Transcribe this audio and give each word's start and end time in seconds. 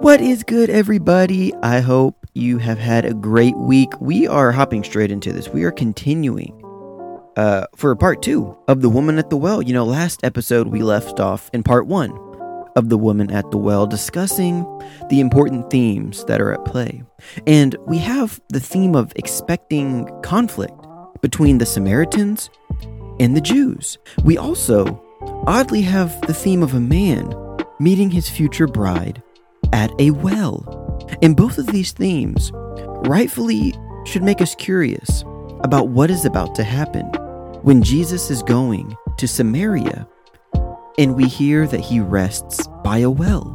What 0.00 0.20
is 0.20 0.44
good, 0.44 0.70
everybody? 0.70 1.52
I 1.62 1.80
hope 1.80 2.26
you 2.34 2.58
have 2.58 2.78
had 2.78 3.04
a 3.04 3.14
great 3.14 3.56
week. 3.56 3.90
We 4.00 4.26
are 4.26 4.52
hopping 4.52 4.84
straight 4.84 5.10
into 5.10 5.32
this. 5.32 5.48
We 5.48 5.64
are 5.64 5.72
continuing 5.72 6.52
uh, 7.36 7.66
for 7.74 7.96
part 7.96 8.22
two 8.22 8.56
of 8.68 8.82
The 8.82 8.88
Woman 8.88 9.18
at 9.18 9.30
the 9.30 9.36
Well. 9.36 9.62
You 9.62 9.72
know, 9.72 9.84
last 9.84 10.22
episode 10.22 10.68
we 10.68 10.82
left 10.82 11.18
off 11.18 11.50
in 11.52 11.62
part 11.62 11.86
one 11.86 12.12
of 12.76 12.90
The 12.90 12.98
Woman 12.98 13.30
at 13.32 13.50
the 13.50 13.56
Well, 13.56 13.86
discussing 13.86 14.64
the 15.08 15.18
important 15.18 15.70
themes 15.70 16.24
that 16.26 16.40
are 16.40 16.52
at 16.52 16.64
play. 16.64 17.02
And 17.46 17.74
we 17.86 17.98
have 17.98 18.40
the 18.50 18.60
theme 18.60 18.94
of 18.94 19.12
expecting 19.16 20.08
conflict 20.22 20.74
between 21.22 21.58
the 21.58 21.66
Samaritans 21.66 22.50
and 23.18 23.36
the 23.36 23.40
Jews. 23.40 23.98
We 24.22 24.38
also 24.38 25.02
oddly 25.46 25.82
have 25.82 26.20
the 26.22 26.34
theme 26.34 26.62
of 26.62 26.74
a 26.74 26.80
man 26.80 27.34
meeting 27.80 28.10
his 28.10 28.28
future 28.28 28.66
bride 28.66 29.22
at 29.72 29.90
a 30.00 30.10
well. 30.10 30.64
And 31.22 31.36
both 31.36 31.58
of 31.58 31.66
these 31.68 31.92
themes 31.92 32.50
rightfully 33.06 33.74
should 34.04 34.22
make 34.22 34.40
us 34.40 34.54
curious 34.54 35.22
about 35.60 35.88
what 35.88 36.10
is 36.10 36.24
about 36.24 36.54
to 36.56 36.64
happen 36.64 37.06
when 37.62 37.82
Jesus 37.82 38.30
is 38.30 38.42
going 38.42 38.96
to 39.18 39.26
Samaria 39.26 40.06
and 40.98 41.14
we 41.14 41.26
hear 41.26 41.66
that 41.66 41.80
he 41.80 42.00
rests 42.00 42.66
by 42.82 42.98
a 42.98 43.10
well. 43.10 43.52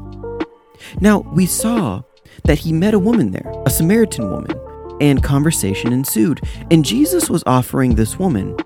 Now, 1.00 1.20
we 1.20 1.46
saw 1.46 2.04
that 2.46 2.60
he 2.60 2.74
met 2.74 2.94
a 2.94 3.00
woman 3.00 3.32
there, 3.32 3.52
a 3.66 3.70
Samaritan 3.70 4.30
woman, 4.30 4.60
and 5.00 5.24
conversation 5.24 5.94
ensued. 5.94 6.42
And 6.70 6.86
Jesus 6.86 7.30
was 7.30 7.44
offering 7.46 7.96
this 7.96 8.20
woman 8.20 8.58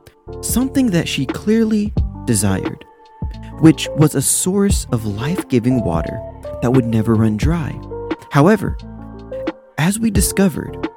something 0.42 0.88
that 0.88 1.08
she 1.08 1.26
clearly 1.26 1.94
desired, 2.26 2.84
which 3.60 3.88
was 3.96 4.16
a 4.16 4.22
source 4.22 4.86
of 4.92 5.06
life 5.06 5.48
giving 5.48 5.84
water 5.84 6.20
that 6.66 6.72
would 6.72 6.86
never 6.86 7.14
run 7.14 7.38
dry. 7.38 7.80
However, 8.32 8.76
as 9.78 10.00
we 10.00 10.10
discovered, 10.10 10.90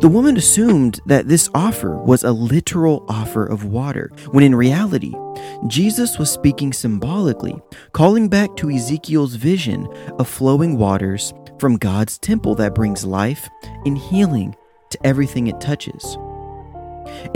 the 0.00 0.08
woman 0.08 0.36
assumed 0.36 0.98
that 1.06 1.28
this 1.28 1.48
offer 1.54 1.96
was 1.96 2.24
a 2.24 2.32
literal 2.32 3.06
offer 3.08 3.46
of 3.46 3.64
water, 3.64 4.10
when 4.32 4.42
in 4.42 4.56
reality, 4.56 5.14
Jesus 5.68 6.18
was 6.18 6.32
speaking 6.32 6.72
symbolically, 6.72 7.54
calling 7.92 8.28
back 8.28 8.56
to 8.56 8.72
Ezekiel's 8.72 9.36
vision 9.36 9.86
of 10.18 10.28
flowing 10.28 10.78
waters 10.78 11.32
from 11.60 11.76
God's 11.76 12.18
temple 12.18 12.56
that 12.56 12.74
brings 12.74 13.04
life 13.04 13.48
and 13.84 13.96
healing 13.96 14.56
to 14.90 15.06
everything 15.06 15.46
it 15.46 15.60
touches. 15.60 16.18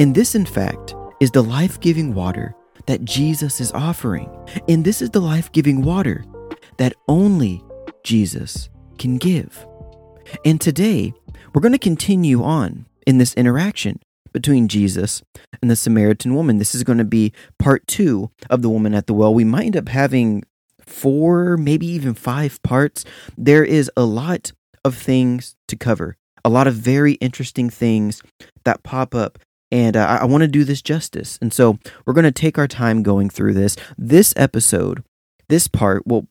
And 0.00 0.16
this, 0.16 0.34
in 0.34 0.46
fact, 0.46 0.96
is 1.20 1.30
the 1.30 1.44
life 1.44 1.78
giving 1.78 2.12
water 2.12 2.56
that 2.86 3.04
Jesus 3.04 3.60
is 3.60 3.70
offering. 3.70 4.28
And 4.68 4.84
this 4.84 5.00
is 5.00 5.10
the 5.10 5.20
life 5.20 5.52
giving 5.52 5.82
water 5.82 6.24
that 6.78 6.94
only 7.06 7.62
Jesus 8.04 8.68
can 8.98 9.18
give. 9.18 9.66
And 10.44 10.60
today, 10.60 11.12
we're 11.54 11.62
going 11.62 11.72
to 11.72 11.78
continue 11.78 12.42
on 12.42 12.86
in 13.06 13.18
this 13.18 13.34
interaction 13.34 14.00
between 14.32 14.68
Jesus 14.68 15.22
and 15.62 15.70
the 15.70 15.76
Samaritan 15.76 16.34
woman. 16.34 16.58
This 16.58 16.74
is 16.74 16.84
going 16.84 16.98
to 16.98 17.04
be 17.04 17.32
part 17.58 17.86
two 17.86 18.30
of 18.50 18.62
the 18.62 18.68
woman 18.68 18.94
at 18.94 19.06
the 19.06 19.14
well. 19.14 19.32
We 19.34 19.44
might 19.44 19.66
end 19.66 19.76
up 19.76 19.88
having 19.88 20.44
four, 20.80 21.56
maybe 21.56 21.86
even 21.86 22.14
five 22.14 22.62
parts. 22.62 23.04
There 23.36 23.64
is 23.64 23.90
a 23.96 24.04
lot 24.04 24.52
of 24.84 24.96
things 24.96 25.56
to 25.68 25.76
cover, 25.76 26.16
a 26.44 26.48
lot 26.48 26.66
of 26.66 26.74
very 26.74 27.14
interesting 27.14 27.70
things 27.70 28.22
that 28.64 28.82
pop 28.82 29.14
up. 29.14 29.38
And 29.70 29.96
uh, 29.96 30.06
I, 30.06 30.16
I 30.18 30.24
want 30.24 30.42
to 30.42 30.48
do 30.48 30.64
this 30.64 30.80
justice. 30.80 31.38
And 31.42 31.52
so 31.52 31.78
we're 32.06 32.14
going 32.14 32.24
to 32.24 32.32
take 32.32 32.58
our 32.58 32.68
time 32.68 33.02
going 33.02 33.28
through 33.28 33.54
this. 33.54 33.76
This 33.98 34.32
episode, 34.36 35.04
this 35.48 35.68
part 35.68 36.06
will 36.06 36.26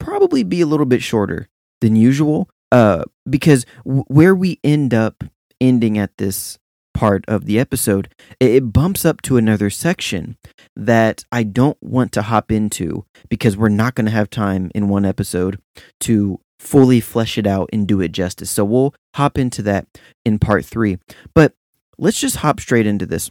probably 0.00 0.42
be 0.42 0.60
a 0.60 0.66
little 0.66 0.86
bit 0.86 1.02
shorter 1.02 1.48
than 1.80 1.94
usual 1.94 2.48
uh, 2.72 3.04
because 3.28 3.64
w- 3.84 4.04
where 4.08 4.34
we 4.34 4.58
end 4.64 4.92
up 4.92 5.22
ending 5.60 5.98
at 5.98 6.16
this 6.16 6.58
part 6.94 7.24
of 7.28 7.46
the 7.46 7.58
episode, 7.58 8.12
it, 8.40 8.50
it 8.50 8.72
bumps 8.72 9.04
up 9.04 9.22
to 9.22 9.36
another 9.36 9.70
section 9.70 10.36
that 10.76 11.24
I 11.30 11.42
don't 11.42 11.78
want 11.80 12.12
to 12.12 12.22
hop 12.22 12.50
into 12.50 13.04
because 13.28 13.56
we're 13.56 13.68
not 13.68 13.94
going 13.94 14.06
to 14.06 14.12
have 14.12 14.30
time 14.30 14.70
in 14.74 14.88
one 14.88 15.04
episode 15.04 15.60
to 16.00 16.40
fully 16.58 17.00
flesh 17.00 17.38
it 17.38 17.46
out 17.46 17.70
and 17.72 17.86
do 17.86 18.00
it 18.00 18.12
justice. 18.12 18.50
So 18.50 18.64
we'll 18.64 18.94
hop 19.14 19.38
into 19.38 19.62
that 19.62 19.86
in 20.24 20.38
part 20.38 20.64
three. 20.64 20.98
But 21.34 21.54
let's 21.98 22.20
just 22.20 22.36
hop 22.36 22.60
straight 22.60 22.86
into 22.86 23.06
this. 23.06 23.30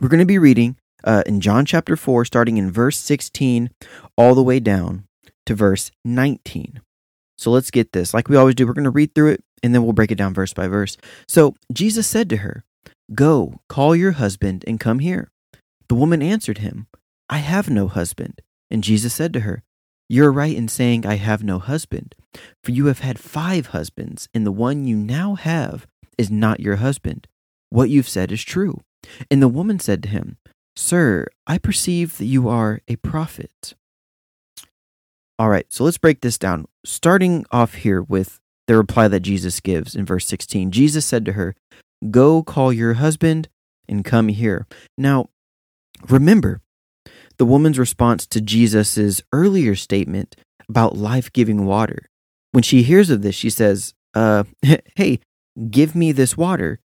We're 0.00 0.10
going 0.10 0.20
to 0.20 0.26
be 0.26 0.38
reading 0.38 0.76
uh, 1.02 1.22
in 1.26 1.40
John 1.40 1.64
chapter 1.64 1.96
4, 1.96 2.24
starting 2.24 2.56
in 2.56 2.70
verse 2.70 2.98
16, 2.98 3.70
all 4.16 4.34
the 4.34 4.42
way 4.42 4.60
down 4.60 5.07
to 5.48 5.54
verse 5.54 5.90
19. 6.04 6.80
So 7.38 7.50
let's 7.50 7.70
get 7.70 7.92
this. 7.92 8.12
Like 8.12 8.28
we 8.28 8.36
always 8.36 8.54
do, 8.54 8.66
we're 8.66 8.74
going 8.74 8.84
to 8.84 8.90
read 8.90 9.14
through 9.14 9.30
it 9.30 9.44
and 9.62 9.74
then 9.74 9.82
we'll 9.82 9.94
break 9.94 10.12
it 10.12 10.18
down 10.18 10.34
verse 10.34 10.52
by 10.52 10.68
verse. 10.68 10.96
So 11.26 11.54
Jesus 11.72 12.06
said 12.06 12.28
to 12.30 12.38
her, 12.38 12.64
Go, 13.14 13.60
call 13.68 13.96
your 13.96 14.12
husband 14.12 14.62
and 14.66 14.78
come 14.78 14.98
here. 14.98 15.30
The 15.88 15.94
woman 15.94 16.20
answered 16.20 16.58
him, 16.58 16.86
I 17.30 17.38
have 17.38 17.70
no 17.70 17.88
husband. 17.88 18.42
And 18.70 18.84
Jesus 18.84 19.14
said 19.14 19.32
to 19.32 19.40
her, 19.40 19.62
You're 20.06 20.30
right 20.30 20.54
in 20.54 20.68
saying, 20.68 21.06
I 21.06 21.16
have 21.16 21.42
no 21.42 21.58
husband, 21.58 22.14
for 22.62 22.72
you 22.72 22.86
have 22.86 22.98
had 22.98 23.18
five 23.18 23.68
husbands, 23.68 24.28
and 24.34 24.46
the 24.46 24.52
one 24.52 24.84
you 24.84 24.96
now 24.96 25.34
have 25.34 25.86
is 26.18 26.30
not 26.30 26.60
your 26.60 26.76
husband. 26.76 27.26
What 27.70 27.88
you've 27.88 28.08
said 28.08 28.30
is 28.30 28.44
true. 28.44 28.82
And 29.30 29.40
the 29.40 29.48
woman 29.48 29.78
said 29.78 30.02
to 30.02 30.10
him, 30.10 30.36
Sir, 30.76 31.26
I 31.46 31.56
perceive 31.56 32.18
that 32.18 32.26
you 32.26 32.48
are 32.48 32.80
a 32.86 32.96
prophet. 32.96 33.74
All 35.38 35.48
right, 35.48 35.66
so 35.68 35.84
let's 35.84 35.98
break 35.98 36.20
this 36.20 36.36
down. 36.36 36.66
Starting 36.84 37.46
off 37.52 37.74
here 37.74 38.02
with 38.02 38.40
the 38.66 38.76
reply 38.76 39.08
that 39.08 39.20
Jesus 39.20 39.60
gives 39.60 39.94
in 39.94 40.04
verse 40.04 40.26
16. 40.26 40.70
Jesus 40.70 41.06
said 41.06 41.24
to 41.24 41.32
her, 41.32 41.54
Go 42.10 42.42
call 42.42 42.72
your 42.72 42.94
husband 42.94 43.48
and 43.88 44.04
come 44.04 44.28
here. 44.28 44.66
Now, 44.96 45.30
remember 46.08 46.60
the 47.38 47.46
woman's 47.46 47.78
response 47.78 48.26
to 48.26 48.40
Jesus' 48.40 49.22
earlier 49.32 49.74
statement 49.74 50.36
about 50.68 50.96
life 50.96 51.32
giving 51.32 51.66
water. 51.66 52.08
When 52.52 52.62
she 52.62 52.82
hears 52.82 53.10
of 53.10 53.22
this, 53.22 53.34
she 53.34 53.50
says, 53.50 53.94
uh, 54.14 54.44
Hey, 54.96 55.20
give 55.70 55.94
me 55.94 56.12
this 56.12 56.36
water 56.36 56.80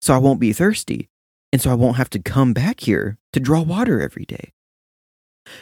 so 0.00 0.14
I 0.14 0.18
won't 0.18 0.40
be 0.40 0.52
thirsty 0.52 1.08
and 1.52 1.60
so 1.60 1.70
I 1.70 1.74
won't 1.74 1.96
have 1.96 2.10
to 2.10 2.18
come 2.18 2.52
back 2.52 2.80
here 2.80 3.18
to 3.32 3.40
draw 3.40 3.62
water 3.62 4.00
every 4.00 4.24
day. 4.24 4.52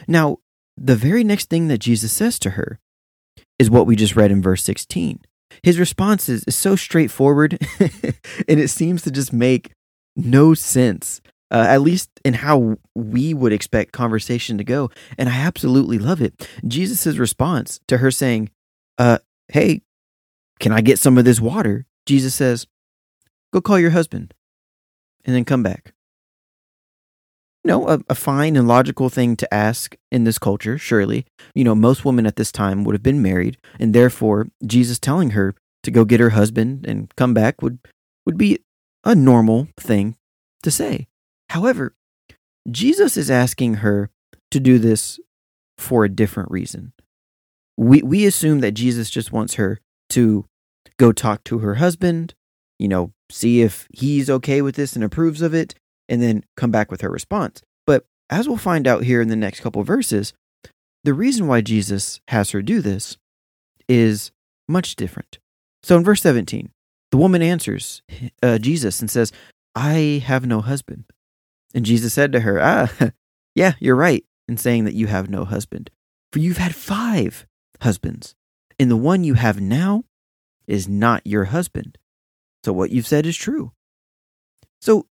Now, 0.08 0.38
the 0.76 0.96
very 0.96 1.24
next 1.24 1.48
thing 1.50 1.68
that 1.68 1.78
Jesus 1.78 2.12
says 2.12 2.38
to 2.40 2.50
her 2.50 2.78
is 3.58 3.70
what 3.70 3.86
we 3.86 3.96
just 3.96 4.16
read 4.16 4.30
in 4.30 4.42
verse 4.42 4.62
16. 4.64 5.20
His 5.62 5.78
response 5.78 6.28
is, 6.28 6.44
is 6.44 6.56
so 6.56 6.76
straightforward 6.76 7.58
and 7.80 8.60
it 8.60 8.68
seems 8.68 9.02
to 9.02 9.10
just 9.10 9.32
make 9.32 9.72
no 10.16 10.54
sense, 10.54 11.20
uh, 11.50 11.66
at 11.68 11.82
least 11.82 12.10
in 12.24 12.34
how 12.34 12.76
we 12.94 13.34
would 13.34 13.52
expect 13.52 13.92
conversation 13.92 14.58
to 14.58 14.64
go. 14.64 14.90
And 15.18 15.28
I 15.28 15.36
absolutely 15.36 15.98
love 15.98 16.22
it. 16.22 16.48
Jesus' 16.66 17.16
response 17.16 17.80
to 17.88 17.98
her 17.98 18.10
saying, 18.10 18.50
uh, 18.98 19.18
Hey, 19.48 19.82
can 20.60 20.72
I 20.72 20.80
get 20.80 20.98
some 20.98 21.18
of 21.18 21.24
this 21.24 21.40
water? 21.40 21.86
Jesus 22.06 22.34
says, 22.34 22.66
Go 23.52 23.60
call 23.60 23.78
your 23.78 23.90
husband 23.90 24.32
and 25.24 25.34
then 25.34 25.44
come 25.44 25.62
back. 25.62 25.92
You 27.64 27.68
know, 27.68 27.88
a, 27.88 28.00
a 28.08 28.14
fine 28.14 28.56
and 28.56 28.66
logical 28.66 29.10
thing 29.10 29.36
to 29.36 29.54
ask 29.54 29.94
in 30.10 30.24
this 30.24 30.38
culture, 30.38 30.78
surely. 30.78 31.26
You 31.54 31.64
know, 31.64 31.74
most 31.74 32.04
women 32.04 32.26
at 32.26 32.36
this 32.36 32.50
time 32.50 32.84
would 32.84 32.94
have 32.94 33.02
been 33.02 33.22
married, 33.22 33.58
and 33.78 33.94
therefore 33.94 34.48
Jesus 34.64 34.98
telling 34.98 35.30
her 35.30 35.54
to 35.82 35.90
go 35.90 36.04
get 36.04 36.20
her 36.20 36.30
husband 36.30 36.86
and 36.86 37.14
come 37.16 37.34
back 37.34 37.62
would 37.62 37.78
would 38.26 38.38
be 38.38 38.58
a 39.04 39.14
normal 39.14 39.68
thing 39.78 40.16
to 40.62 40.70
say. 40.70 41.06
However, 41.50 41.94
Jesus 42.70 43.16
is 43.16 43.30
asking 43.30 43.74
her 43.74 44.10
to 44.50 44.60
do 44.60 44.78
this 44.78 45.18
for 45.78 46.04
a 46.04 46.08
different 46.08 46.50
reason. 46.50 46.92
We 47.76 48.02
we 48.02 48.26
assume 48.26 48.60
that 48.60 48.72
Jesus 48.72 49.10
just 49.10 49.32
wants 49.32 49.54
her 49.54 49.80
to 50.10 50.44
go 50.98 51.12
talk 51.12 51.44
to 51.44 51.58
her 51.58 51.76
husband, 51.76 52.34
you 52.78 52.88
know, 52.88 53.12
see 53.30 53.62
if 53.62 53.88
he's 53.92 54.28
okay 54.28 54.60
with 54.60 54.76
this 54.76 54.94
and 54.94 55.04
approves 55.04 55.40
of 55.40 55.54
it, 55.54 55.74
and 56.10 56.20
then 56.20 56.44
come 56.56 56.70
back 56.70 56.90
with 56.90 57.00
her 57.00 57.08
response. 57.08 57.62
But 57.86 58.04
as 58.28 58.46
we'll 58.46 58.58
find 58.58 58.86
out 58.86 59.04
here 59.04 59.22
in 59.22 59.28
the 59.28 59.36
next 59.36 59.60
couple 59.60 59.82
verses, 59.84 60.34
the 61.04 61.14
reason 61.14 61.46
why 61.46 61.62
Jesus 61.62 62.20
has 62.28 62.50
her 62.50 62.60
do 62.60 62.82
this 62.82 63.16
is 63.88 64.32
much 64.68 64.96
different. 64.96 65.38
So 65.82 65.96
in 65.96 66.04
verse 66.04 66.20
17, 66.20 66.70
the 67.10 67.16
woman 67.16 67.40
answers 67.40 68.02
uh, 68.42 68.58
Jesus 68.58 69.00
and 69.00 69.10
says, 69.10 69.32
I 69.74 70.22
have 70.26 70.44
no 70.44 70.60
husband. 70.60 71.04
And 71.72 71.86
Jesus 71.86 72.12
said 72.12 72.32
to 72.32 72.40
her, 72.40 72.60
Ah, 72.60 73.12
yeah, 73.54 73.74
you're 73.78 73.96
right 73.96 74.24
in 74.48 74.56
saying 74.56 74.84
that 74.84 74.94
you 74.94 75.06
have 75.06 75.30
no 75.30 75.44
husband, 75.44 75.90
for 76.32 76.40
you've 76.40 76.58
had 76.58 76.74
five 76.74 77.46
husbands, 77.80 78.34
and 78.78 78.90
the 78.90 78.96
one 78.96 79.22
you 79.22 79.34
have 79.34 79.60
now 79.60 80.04
is 80.66 80.88
not 80.88 81.26
your 81.26 81.44
husband. 81.46 81.96
So 82.64 82.72
what 82.72 82.90
you've 82.90 83.06
said 83.06 83.26
is 83.26 83.36
true. 83.36 83.72
So 84.80 85.06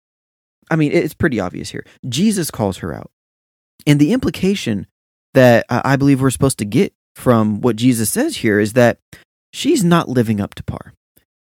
I 0.69 0.75
mean, 0.75 0.91
it's 0.91 1.13
pretty 1.13 1.39
obvious 1.39 1.69
here. 1.69 1.85
Jesus 2.07 2.51
calls 2.51 2.77
her 2.77 2.93
out. 2.93 3.11
And 3.85 3.99
the 3.99 4.13
implication 4.13 4.87
that 5.33 5.65
I 5.69 5.95
believe 5.95 6.21
we're 6.21 6.29
supposed 6.29 6.59
to 6.59 6.65
get 6.65 6.93
from 7.15 7.61
what 7.61 7.75
Jesus 7.75 8.09
says 8.09 8.37
here 8.37 8.59
is 8.59 8.73
that 8.73 8.99
she's 9.53 9.83
not 9.83 10.09
living 10.09 10.41
up 10.41 10.55
to 10.55 10.63
par. 10.63 10.93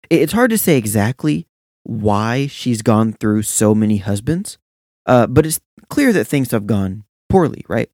It's 0.09 0.33
hard 0.33 0.51
to 0.51 0.57
say 0.57 0.77
exactly 0.77 1.47
why 1.83 2.47
she's 2.47 2.81
gone 2.81 3.13
through 3.13 3.43
so 3.43 3.73
many 3.73 3.97
husbands, 3.97 4.57
uh, 5.05 5.27
but 5.27 5.45
it's 5.45 5.59
clear 5.89 6.13
that 6.13 6.25
things 6.25 6.51
have 6.51 6.67
gone 6.67 7.03
poorly, 7.29 7.65
right? 7.67 7.89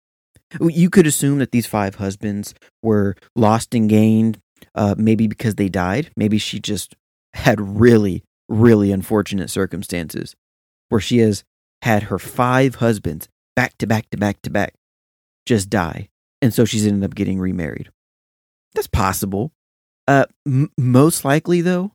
You 0.60 0.89
could 0.89 1.07
assume 1.07 1.39
that 1.39 1.51
these 1.51 1.66
five 1.66 1.95
husbands 1.95 2.54
were 2.84 3.16
lost 3.36 3.74
and 3.74 3.89
gained, 3.89 4.39
uh, 4.75 4.95
maybe 4.98 5.27
because 5.27 5.56
they 5.56 5.69
died. 5.69 6.12
Maybe 6.18 6.38
she 6.38 6.60
just 6.60 6.95
had 7.34 7.80
really, 7.80 8.24
really 8.50 8.92
unfortunate 8.92 9.50
circumstances 9.50 10.36
where 10.91 10.99
she 11.01 11.19
has 11.19 11.45
had 11.81 12.03
her 12.03 12.19
five 12.19 12.75
husbands 12.75 13.29
back 13.55 13.77
to 13.77 13.88
back 13.88 14.09
to 14.09 14.17
back 14.17 14.41
to 14.41 14.49
back 14.49 14.73
just 15.45 15.69
die. 15.69 16.09
And 16.41 16.53
so 16.53 16.65
she's 16.65 16.85
ended 16.85 17.09
up 17.09 17.15
getting 17.15 17.39
remarried. 17.39 17.89
That's 18.75 18.88
possible. 18.88 19.53
Uh, 20.07 20.25
m- 20.45 20.71
most 20.77 21.23
likely, 21.23 21.61
though, 21.61 21.93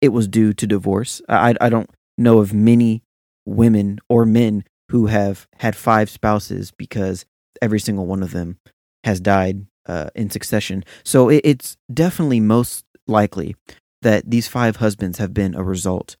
it 0.00 0.10
was 0.10 0.28
due 0.28 0.52
to 0.52 0.66
divorce. 0.66 1.20
I, 1.28 1.54
I 1.60 1.68
don't 1.68 1.90
know 2.16 2.38
of 2.38 2.54
many 2.54 3.02
women 3.44 3.98
or 4.08 4.24
men 4.24 4.64
who 4.90 5.06
have 5.06 5.48
had 5.58 5.74
five 5.74 6.08
spouses 6.08 6.70
because 6.70 7.24
every 7.60 7.80
single 7.80 8.06
one 8.06 8.22
of 8.22 8.30
them 8.30 8.58
has 9.02 9.20
died 9.20 9.66
uh, 9.86 10.10
in 10.14 10.30
succession. 10.30 10.84
So 11.04 11.28
it, 11.28 11.40
it's 11.44 11.76
definitely 11.92 12.40
most 12.40 12.84
likely 13.08 13.56
that 14.02 14.30
these 14.30 14.46
five 14.46 14.76
husbands 14.76 15.18
have 15.18 15.34
been 15.34 15.54
a 15.54 15.64
result 15.64 16.16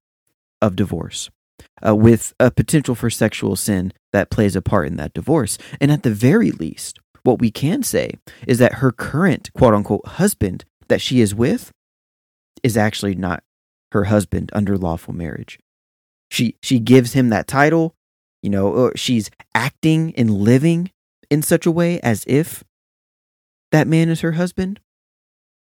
of 0.60 0.76
divorce, 0.76 1.30
uh, 1.86 1.94
with 1.94 2.32
a 2.38 2.50
potential 2.50 2.94
for 2.94 3.10
sexual 3.10 3.56
sin 3.56 3.92
that 4.12 4.30
plays 4.30 4.56
a 4.56 4.62
part 4.62 4.86
in 4.86 4.96
that 4.96 5.14
divorce. 5.14 5.58
And 5.80 5.90
at 5.90 6.02
the 6.02 6.10
very 6.10 6.50
least, 6.50 6.98
what 7.22 7.40
we 7.40 7.50
can 7.50 7.82
say 7.82 8.14
is 8.46 8.58
that 8.58 8.74
her 8.74 8.92
current 8.92 9.50
quote 9.54 9.74
unquote 9.74 10.06
husband 10.06 10.64
that 10.88 11.00
she 11.00 11.20
is 11.20 11.34
with 11.34 11.72
is 12.62 12.76
actually 12.76 13.14
not 13.14 13.42
her 13.92 14.04
husband 14.04 14.50
under 14.52 14.76
lawful 14.76 15.14
marriage. 15.14 15.58
She 16.30 16.56
she 16.62 16.78
gives 16.78 17.12
him 17.12 17.28
that 17.28 17.46
title, 17.46 17.94
you 18.42 18.50
know, 18.50 18.92
she's 18.96 19.30
acting 19.54 20.14
and 20.16 20.30
living 20.30 20.90
in 21.30 21.42
such 21.42 21.66
a 21.66 21.70
way 21.70 22.00
as 22.00 22.24
if 22.26 22.64
that 23.70 23.86
man 23.86 24.08
is 24.08 24.20
her 24.20 24.32
husband. 24.32 24.80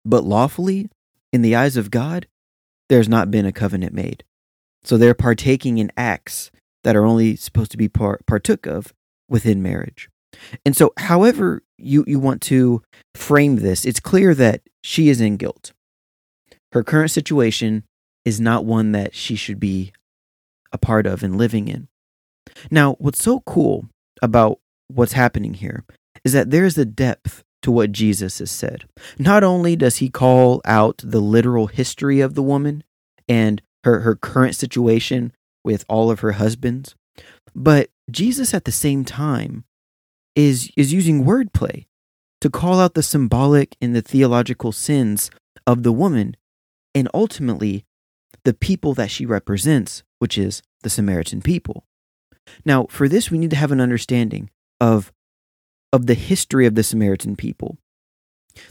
But 0.05 0.23
lawfully, 0.23 0.89
in 1.31 1.41
the 1.41 1.55
eyes 1.55 1.77
of 1.77 1.91
God, 1.91 2.27
there's 2.89 3.09
not 3.09 3.31
been 3.31 3.45
a 3.45 3.51
covenant 3.51 3.93
made. 3.93 4.23
So 4.83 4.98
they're 4.98 5.13
partaking 5.13 5.78
in 5.78 5.92
acts 5.95 6.51
that 6.83 6.95
are 6.95 7.06
only 7.06 7.36
supposed 7.36 7.72
to 7.72 7.78
be 7.78 7.88
part, 7.88 8.25
partook 8.25 8.66
of 8.66 8.94
within 9.30 9.62
marriage. 9.62 10.10
And 10.66 10.75
so, 10.75 10.94
however 10.98 11.62
you, 11.78 12.04
you 12.07 12.19
want 12.19 12.42
to 12.44 12.81
frame 13.16 13.57
this, 13.57 13.86
it's 13.86 14.00
clear 14.00 14.33
that 14.36 14.62
she 14.81 15.10
is 15.10 15.22
in 15.22 15.38
guilt. 15.38 15.74
Her 16.72 16.83
current 16.83 17.12
situation 17.12 17.83
is 18.24 18.39
not 18.39 18.66
one 18.66 18.94
that 18.94 19.13
she 19.13 19.36
should 19.36 19.60
be 19.60 19.92
a 20.72 20.78
part 20.78 21.06
of 21.06 21.22
and 21.22 21.38
living 21.38 21.68
in. 21.68 21.88
Now, 22.69 22.94
what's 22.94 23.22
so 23.22 23.42
cool 23.42 23.88
about 24.22 24.60
what's 24.88 25.13
happening 25.13 25.56
here 25.56 25.84
is 26.24 26.34
that 26.34 26.51
there 26.51 26.66
is 26.66 26.77
a 26.77 26.86
depth 26.86 27.44
to 27.63 27.72
what 27.72 27.92
Jesus 27.92 28.39
has 28.39 28.51
said. 28.51 28.86
Not 29.19 29.44
only 29.44 29.75
does 29.75 29.98
he 29.98 30.10
call 30.10 30.62
out 30.66 31.01
the 31.04 31.19
literal 31.19 31.68
history 31.68 32.19
of 32.22 32.34
the 32.36 32.44
woman 32.44 32.84
and 33.27 33.62
her, 33.83 34.01
her 34.01 34.16
current 34.16 34.56
situation 34.56 35.33
with 35.63 35.86
all 35.88 36.10
of 36.10 36.22
her 36.22 36.33
husbands, 36.33 36.95
but 37.56 37.89
Jesus 38.10 38.54
at 38.54 38.66
the 38.66 38.72
same 38.72 39.06
time 39.06 39.66
is, 40.36 40.72
is 40.75 40.94
using 40.94 41.24
wordplay 41.24 41.86
to 42.39 42.50
call 42.50 42.80
out 42.80 42.94
the 42.94 43.04
symbolic 43.04 43.75
and 43.81 43.95
the 43.95 44.01
theological 44.01 44.72
sins 44.72 45.30
of 45.68 45.83
the 45.83 45.92
woman 45.92 46.36
and 46.95 47.07
ultimately 47.13 47.86
the 48.44 48.54
people 48.54 48.94
that 48.95 49.12
she 49.12 49.25
represents, 49.25 50.04
which 50.19 50.38
is 50.38 50.62
the 50.81 50.89
Samaritan 50.89 51.42
people. 51.42 51.86
Now, 52.66 52.88
for 52.89 53.07
this, 53.07 53.30
we 53.30 53.38
need 53.38 53.51
to 53.51 53.56
have 53.56 53.72
an 53.72 53.81
understanding 53.81 54.50
of, 54.80 55.12
of 55.94 56.07
the 56.07 56.16
history 56.16 56.66
of 56.66 56.75
the 56.75 56.84
Samaritan 56.84 57.36
people, 57.36 57.77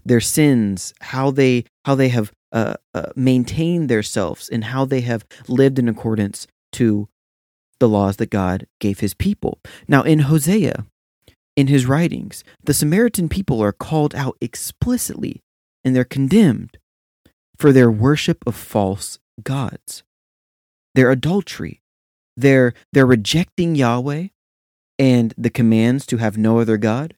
their 0.04 0.20
sins, 0.20 0.92
how 1.00 1.30
they, 1.30 1.64
how 1.84 1.94
they 1.94 2.08
have 2.08 2.32
uh, 2.52 2.74
uh, 2.94 3.10
maintained 3.16 3.88
themselves, 3.88 4.48
and 4.48 4.64
how 4.64 4.84
they 4.84 5.00
have 5.02 5.24
lived 5.48 5.78
in 5.78 5.88
accordance 5.88 6.46
to 6.72 7.08
the 7.78 7.88
laws 7.88 8.16
that 8.18 8.30
God 8.30 8.66
gave 8.78 9.00
his 9.00 9.14
people. 9.14 9.58
Now, 9.88 10.02
in 10.02 10.20
Hosea, 10.20 10.86
in 11.56 11.66
his 11.66 11.86
writings, 11.86 12.44
the 12.62 12.74
Samaritan 12.74 13.28
people 13.28 13.62
are 13.62 13.72
called 13.72 14.14
out 14.14 14.36
explicitly 14.40 15.42
and 15.84 15.96
they're 15.96 16.04
condemned 16.04 16.78
for 17.56 17.72
their 17.72 17.90
worship 17.90 18.38
of 18.46 18.54
false 18.54 19.18
gods, 19.42 20.02
their 20.94 21.10
adultery, 21.10 21.82
their, 22.36 22.74
their 22.92 23.06
rejecting 23.06 23.74
Yahweh 23.74 24.28
and 24.98 25.34
the 25.36 25.50
commands 25.50 26.06
to 26.06 26.18
have 26.18 26.38
no 26.38 26.58
other 26.58 26.76
God. 26.76 27.14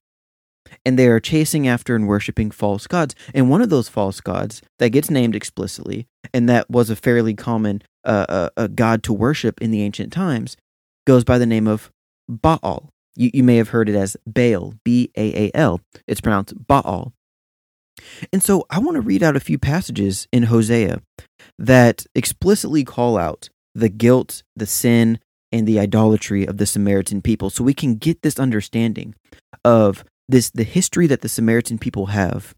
And 0.84 0.98
they 0.98 1.06
are 1.06 1.20
chasing 1.20 1.68
after 1.68 1.94
and 1.94 2.08
worshiping 2.08 2.50
false 2.50 2.86
gods. 2.86 3.14
And 3.32 3.48
one 3.48 3.62
of 3.62 3.70
those 3.70 3.88
false 3.88 4.20
gods 4.20 4.62
that 4.78 4.90
gets 4.90 5.10
named 5.10 5.36
explicitly, 5.36 6.06
and 6.34 6.48
that 6.48 6.68
was 6.68 6.90
a 6.90 6.96
fairly 6.96 7.34
common 7.34 7.82
uh, 8.04 8.26
uh, 8.28 8.48
a 8.56 8.68
god 8.68 9.02
to 9.04 9.12
worship 9.12 9.60
in 9.60 9.70
the 9.70 9.82
ancient 9.82 10.12
times, 10.12 10.56
goes 11.06 11.22
by 11.22 11.38
the 11.38 11.46
name 11.46 11.68
of 11.68 11.90
Baal. 12.28 12.88
You, 13.14 13.30
you 13.32 13.42
may 13.42 13.56
have 13.56 13.68
heard 13.68 13.88
it 13.88 13.94
as 13.94 14.16
Baal, 14.26 14.74
B 14.84 15.10
A 15.16 15.46
A 15.46 15.50
L. 15.54 15.80
It's 16.08 16.20
pronounced 16.20 16.66
Baal. 16.66 17.12
And 18.32 18.42
so 18.42 18.66
I 18.70 18.78
want 18.78 18.96
to 18.96 19.00
read 19.00 19.22
out 19.22 19.36
a 19.36 19.40
few 19.40 19.58
passages 19.58 20.26
in 20.32 20.44
Hosea 20.44 21.00
that 21.58 22.06
explicitly 22.14 22.84
call 22.84 23.16
out 23.16 23.48
the 23.74 23.88
guilt, 23.88 24.42
the 24.56 24.66
sin, 24.66 25.20
and 25.52 25.68
the 25.68 25.78
idolatry 25.78 26.46
of 26.46 26.56
the 26.56 26.66
Samaritan 26.66 27.22
people 27.22 27.50
so 27.50 27.62
we 27.62 27.74
can 27.74 27.96
get 27.96 28.22
this 28.22 28.40
understanding 28.40 29.14
of 29.64 30.04
this 30.28 30.50
the 30.50 30.64
history 30.64 31.06
that 31.06 31.20
the 31.20 31.28
Samaritan 31.28 31.78
people 31.78 32.06
have 32.06 32.54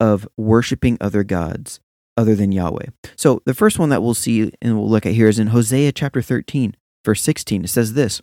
of 0.00 0.28
worshiping 0.36 0.96
other 1.00 1.24
gods 1.24 1.80
other 2.16 2.34
than 2.34 2.52
Yahweh. 2.52 2.86
So 3.16 3.42
the 3.46 3.54
first 3.54 3.78
one 3.78 3.90
that 3.90 4.02
we'll 4.02 4.14
see 4.14 4.52
and 4.60 4.76
we'll 4.76 4.88
look 4.88 5.06
at 5.06 5.14
here 5.14 5.28
is 5.28 5.38
in 5.38 5.48
Hosea 5.48 5.92
chapter 5.92 6.22
13 6.22 6.74
verse 7.04 7.22
16. 7.22 7.64
It 7.64 7.68
says 7.68 7.94
this, 7.94 8.20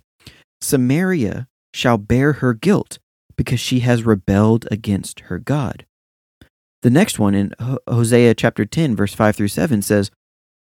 Samaria 0.62 1.48
shall 1.74 1.98
bear 1.98 2.34
her 2.34 2.54
guilt 2.54 3.00
because 3.36 3.60
she 3.60 3.82
has 3.82 4.04
rebelled 4.04 4.68
against 4.72 5.22
her 5.22 5.40
God. 5.40 5.86
The 6.82 6.90
next 6.90 7.20
one 7.20 7.36
in 7.36 7.54
Hosea 7.88 8.36
chapter 8.36 8.66
10 8.66 8.96
verse 8.96 9.14
5 9.14 9.36
through 9.36 9.48
7 9.48 9.82
says, 9.82 10.12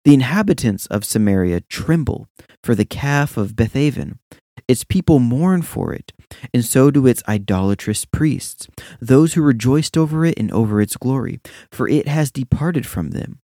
the 0.05 0.15
inhabitants 0.15 0.87
of 0.87 1.05
Samaria 1.05 1.61
tremble 1.61 2.29
for 2.65 2.75
the 2.75 2.85
calf 2.85 3.37
of 3.37 3.55
Bethaven. 3.55 4.19
Its 4.69 4.85
people 4.85 5.19
mourn 5.19 5.63
for 5.63 5.93
it, 5.93 6.13
and 6.55 6.65
so 6.65 6.91
do 6.91 7.07
its 7.07 7.23
idolatrous 7.29 8.05
priests, 8.05 8.69
those 9.01 9.35
who 9.35 9.43
rejoiced 9.43 9.97
over 9.97 10.25
it 10.25 10.39
and 10.39 10.51
over 10.53 10.81
its 10.81 10.97
glory, 10.97 11.41
for 11.71 11.89
it 11.89 12.09
has 12.09 12.31
departed 12.31 12.87
from 12.87 13.11
them. 13.11 13.39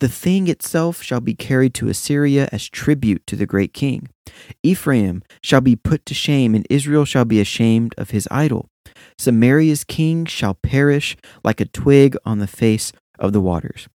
The 0.00 0.08
thing 0.08 0.48
itself 0.48 1.02
shall 1.02 1.20
be 1.20 1.34
carried 1.34 1.74
to 1.74 1.88
Assyria 1.88 2.48
as 2.52 2.68
tribute 2.68 3.26
to 3.26 3.36
the 3.36 3.46
great 3.46 3.72
king. 3.72 4.08
Ephraim 4.62 5.22
shall 5.42 5.60
be 5.60 5.76
put 5.76 6.06
to 6.06 6.14
shame, 6.14 6.54
and 6.54 6.66
Israel 6.70 7.04
shall 7.04 7.24
be 7.24 7.40
ashamed 7.40 7.94
of 7.98 8.10
his 8.10 8.28
idol. 8.30 8.68
Samaria's 9.18 9.84
king 9.84 10.24
shall 10.24 10.54
perish 10.54 11.16
like 11.44 11.60
a 11.60 11.66
twig 11.66 12.16
on 12.24 12.38
the 12.38 12.46
face 12.46 12.92
of 13.18 13.32
the 13.32 13.40
waters. 13.40 13.88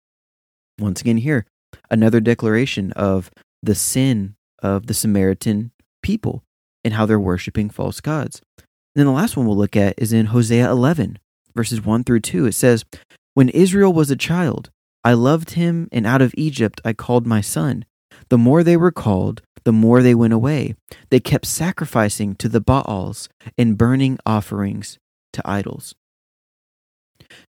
Once 0.80 1.02
again, 1.02 1.18
here, 1.18 1.46
another 1.90 2.20
declaration 2.20 2.92
of 2.94 3.32
the 3.62 3.76
sin 3.76 4.36
of 4.62 4.88
the 4.88 4.94
Samaritan 4.94 5.72
people 6.02 6.44
and 6.86 6.94
how 6.94 7.06
they're 7.06 7.20
worshiping 7.20 7.70
false 7.70 8.00
gods. 8.00 8.42
And 8.58 8.66
then 8.96 9.06
the 9.08 9.12
last 9.12 9.36
one 9.36 9.46
we'll 9.46 9.58
look 9.58 9.76
at 9.76 9.96
is 9.98 10.14
in 10.14 10.28
Hosea 10.28 10.72
11, 10.72 11.20
verses 11.54 11.84
1 11.84 12.06
through 12.06 12.22
2. 12.22 12.46
It 12.46 12.54
says, 12.54 12.86
When 13.34 13.50
Israel 13.50 13.92
was 13.92 14.10
a 14.10 14.16
child, 14.16 14.70
I 15.04 15.14
loved 15.14 15.52
him, 15.52 15.90
and 15.92 16.08
out 16.08 16.22
of 16.22 16.34
Egypt 16.38 16.80
I 16.86 16.94
called 16.94 17.28
my 17.28 17.42
son. 17.42 17.84
The 18.30 18.38
more 18.38 18.64
they 18.64 18.78
were 18.78 18.92
called, 18.92 19.42
the 19.66 19.74
more 19.74 20.02
they 20.02 20.16
went 20.16 20.32
away. 20.32 20.76
They 21.10 21.20
kept 21.20 21.46
sacrificing 21.46 22.36
to 22.36 22.48
the 22.48 22.62
Baals 22.62 23.28
and 23.58 23.78
burning 23.78 24.18
offerings 24.26 24.98
to 25.34 25.42
idols. 25.44 25.96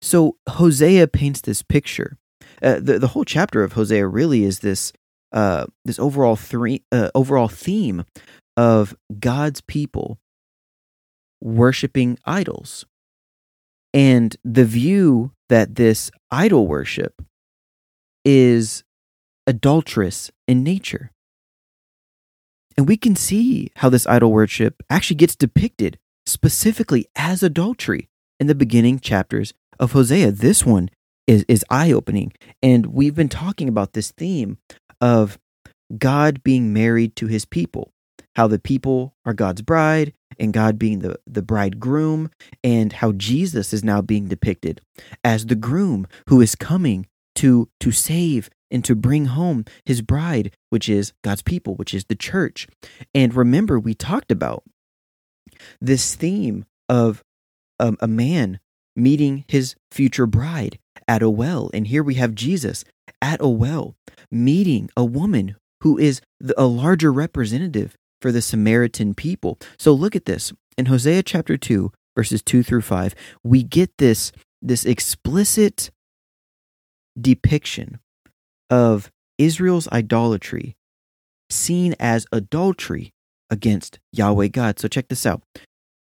So 0.00 0.38
Hosea 0.48 1.08
paints 1.08 1.42
this 1.42 1.60
picture 1.60 2.16
uh, 2.62 2.80
the 2.80 2.98
the 2.98 3.08
whole 3.08 3.24
chapter 3.24 3.62
of 3.62 3.72
Hosea 3.72 4.06
really 4.06 4.44
is 4.44 4.60
this 4.60 4.92
uh, 5.32 5.66
this 5.84 5.98
overall 5.98 6.36
three 6.36 6.82
uh, 6.92 7.10
overall 7.14 7.48
theme 7.48 8.04
of 8.56 8.96
God's 9.18 9.60
people 9.60 10.18
worshiping 11.40 12.18
idols, 12.24 12.86
and 13.92 14.36
the 14.44 14.64
view 14.64 15.32
that 15.48 15.74
this 15.76 16.10
idol 16.30 16.66
worship 16.66 17.22
is 18.24 18.82
adulterous 19.46 20.30
in 20.48 20.62
nature. 20.62 21.10
And 22.76 22.88
we 22.88 22.96
can 22.96 23.14
see 23.14 23.70
how 23.76 23.88
this 23.88 24.06
idol 24.06 24.32
worship 24.32 24.82
actually 24.90 25.16
gets 25.16 25.36
depicted 25.36 25.98
specifically 26.26 27.06
as 27.14 27.42
adultery 27.42 28.08
in 28.40 28.46
the 28.46 28.54
beginning 28.54 28.98
chapters 28.98 29.52
of 29.78 29.92
Hosea. 29.92 30.32
This 30.32 30.66
one 30.66 30.88
is, 31.26 31.44
is 31.46 31.64
eye 31.70 31.92
opening. 31.92 32.32
And 32.62 32.86
we've 32.86 33.14
been 33.14 33.28
talking 33.28 33.68
about 33.68 33.92
this 33.92 34.10
theme 34.10 34.58
of 35.00 35.38
God 35.96 36.42
being 36.42 36.72
married 36.72 37.14
to 37.16 37.26
his 37.26 37.44
people, 37.44 37.92
how 38.36 38.46
the 38.46 38.58
people 38.58 39.14
are 39.24 39.34
God's 39.34 39.62
bride 39.62 40.12
and 40.38 40.52
God 40.52 40.78
being 40.78 40.98
the, 40.98 41.18
the 41.26 41.42
bridegroom, 41.42 42.30
and 42.64 42.92
how 42.92 43.12
Jesus 43.12 43.72
is 43.72 43.84
now 43.84 44.00
being 44.02 44.26
depicted 44.26 44.80
as 45.22 45.46
the 45.46 45.54
groom 45.54 46.08
who 46.28 46.40
is 46.40 46.56
coming 46.56 47.06
to, 47.36 47.68
to 47.80 47.92
save 47.92 48.50
and 48.70 48.84
to 48.84 48.96
bring 48.96 49.26
home 49.26 49.64
his 49.84 50.02
bride, 50.02 50.50
which 50.70 50.88
is 50.88 51.12
God's 51.22 51.42
people, 51.42 51.76
which 51.76 51.94
is 51.94 52.06
the 52.06 52.16
church. 52.16 52.66
And 53.14 53.34
remember, 53.34 53.78
we 53.78 53.94
talked 53.94 54.32
about 54.32 54.64
this 55.80 56.16
theme 56.16 56.64
of 56.88 57.22
a, 57.78 57.94
a 58.00 58.08
man 58.08 58.58
meeting 58.96 59.44
his 59.48 59.76
future 59.90 60.26
bride 60.26 60.78
at 61.06 61.22
a 61.22 61.30
well. 61.30 61.70
And 61.72 61.86
here 61.86 62.02
we 62.02 62.14
have 62.14 62.34
Jesus 62.34 62.84
at 63.22 63.40
a 63.40 63.48
well 63.48 63.94
meeting 64.30 64.90
a 64.96 65.04
woman 65.04 65.56
who 65.82 65.98
is 65.98 66.20
a 66.56 66.66
larger 66.66 67.12
representative 67.12 67.96
for 68.24 68.32
the 68.32 68.40
Samaritan 68.40 69.12
people. 69.12 69.58
So 69.78 69.92
look 69.92 70.16
at 70.16 70.24
this. 70.24 70.50
In 70.78 70.86
Hosea 70.86 71.22
chapter 71.24 71.58
2, 71.58 71.92
verses 72.16 72.40
2 72.40 72.62
through 72.62 72.80
5, 72.80 73.14
we 73.42 73.62
get 73.62 73.98
this, 73.98 74.32
this 74.62 74.86
explicit 74.86 75.90
depiction 77.20 77.98
of 78.70 79.10
Israel's 79.36 79.88
idolatry 79.88 80.74
seen 81.50 81.94
as 82.00 82.24
adultery 82.32 83.10
against 83.50 83.98
Yahweh 84.10 84.48
God. 84.48 84.78
So 84.78 84.88
check 84.88 85.08
this 85.08 85.26
out. 85.26 85.42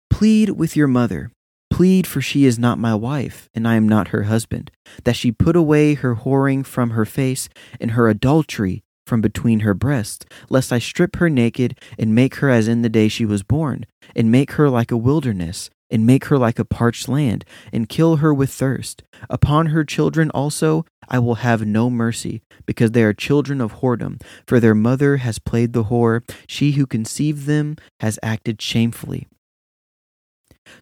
Plead 0.10 0.52
with 0.52 0.78
your 0.78 0.88
mother. 0.88 1.34
Plead, 1.70 2.08
for 2.08 2.22
she 2.22 2.46
is 2.46 2.58
not 2.58 2.80
my 2.80 2.96
wife, 2.96 3.50
and 3.54 3.68
I 3.68 3.76
am 3.76 3.90
not 3.90 4.08
her 4.08 4.24
husband, 4.24 4.72
that 5.04 5.18
she 5.18 5.34
put 5.34 5.58
away 5.58 5.96
her 5.96 6.16
whoring 6.16 6.66
from 6.66 6.92
her 6.92 7.04
face 7.04 7.50
and 7.82 7.92
her 7.92 8.08
adultery 8.08 8.82
from 9.08 9.22
between 9.22 9.62
her 9.62 9.74
breasts, 9.74 10.26
lest 10.50 10.72
I 10.72 10.80
strip 10.80 11.16
her 11.16 11.30
naked 11.30 11.80
and 11.98 12.14
make 12.14 12.36
her 12.36 12.50
as 12.50 12.68
in 12.68 12.82
the 12.82 12.90
day 12.90 13.08
she 13.08 13.26
was 13.26 13.42
born, 13.42 13.86
and 14.16 14.32
make 14.32 14.52
her 14.54 14.70
like 14.70 14.92
a 14.92 14.98
wilderness, 14.98 15.70
and 15.90 16.06
make 16.06 16.26
her 16.26 16.38
like 16.38 16.60
a 16.60 16.66
parched 16.66 17.08
land, 17.08 17.46
and 17.72 17.88
kill 17.88 18.18
her 18.18 18.34
with 18.34 18.52
thirst. 18.52 19.04
Upon 19.30 19.68
her 19.68 19.86
children 19.86 20.30
also 20.32 20.86
I 21.08 21.20
will 21.20 21.36
have 21.36 21.66
no 21.66 21.90
mercy, 21.90 22.42
because 22.66 22.92
they 22.92 23.04
are 23.04 23.14
children 23.14 23.62
of 23.62 23.76
whoredom, 23.76 24.22
for 24.46 24.60
their 24.60 24.76
mother 24.76 25.18
has 25.18 25.40
played 25.40 25.72
the 25.72 25.86
whore, 25.86 26.22
she 26.48 26.74
who 26.74 26.86
conceived 26.86 27.46
them 27.46 27.78
has 28.02 28.20
acted 28.22 28.62
shamefully. 28.62 29.28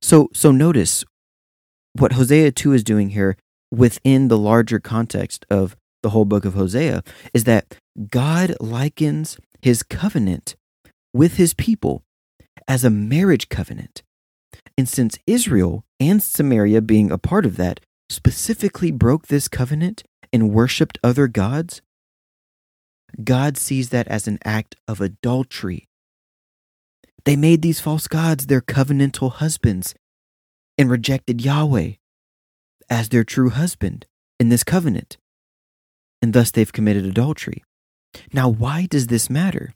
So 0.01 0.29
so 0.33 0.51
notice 0.51 1.03
what 1.93 2.13
Hosea 2.13 2.51
2 2.51 2.73
is 2.73 2.83
doing 2.83 3.11
here 3.11 3.37
within 3.71 4.27
the 4.27 4.37
larger 4.37 4.79
context 4.79 5.45
of 5.49 5.75
the 6.05 6.11
whole 6.11 6.23
book 6.23 6.45
of 6.45 6.53
Hosea 6.53 7.01
is 7.33 7.45
that 7.45 7.77
God 8.11 8.55
likens 8.59 9.39
his 9.63 9.81
covenant 9.81 10.55
with 11.15 11.37
his 11.37 11.55
people 11.55 12.03
as 12.67 12.83
a 12.83 12.91
marriage 12.91 13.49
covenant. 13.49 14.03
And 14.77 14.87
since 14.87 15.17
Israel 15.25 15.83
and 15.99 16.21
Samaria, 16.21 16.83
being 16.83 17.09
a 17.09 17.17
part 17.17 17.43
of 17.43 17.57
that, 17.57 17.79
specifically 18.07 18.91
broke 18.91 19.29
this 19.29 19.47
covenant 19.47 20.03
and 20.31 20.53
worshiped 20.53 20.99
other 21.03 21.27
gods, 21.27 21.81
God 23.23 23.57
sees 23.57 23.89
that 23.89 24.07
as 24.07 24.27
an 24.27 24.37
act 24.45 24.75
of 24.87 25.01
adultery. 25.01 25.87
They 27.23 27.35
made 27.35 27.63
these 27.63 27.79
false 27.79 28.07
gods 28.07 28.45
their 28.45 28.61
covenantal 28.61 29.31
husbands 29.31 29.95
and 30.77 30.91
rejected 30.91 31.43
Yahweh 31.43 31.93
as 32.91 33.09
their 33.09 33.23
true 33.23 33.49
husband 33.49 34.05
in 34.39 34.49
this 34.49 34.63
covenant. 34.63 35.17
And 36.21 36.33
thus 36.33 36.51
they've 36.51 36.71
committed 36.71 37.05
adultery. 37.05 37.63
Now, 38.33 38.49
why 38.49 38.87
does 38.89 39.07
this 39.07 39.29
matter? 39.29 39.73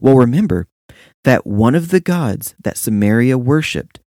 Well, 0.00 0.16
remember 0.16 0.66
that 1.24 1.46
one 1.46 1.74
of 1.74 1.90
the 1.90 2.00
gods 2.00 2.54
that 2.62 2.76
Samaria 2.76 3.38
worshipped 3.38 4.00